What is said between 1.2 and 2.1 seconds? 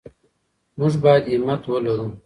همت ولرو.